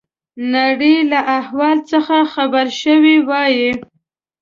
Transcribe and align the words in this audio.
نړۍ 0.55 0.95
له 1.11 1.19
احوال 1.39 1.77
څخه 1.91 2.15
خبر 2.33 2.65
شوي 2.81 3.15
وای. 3.29 3.65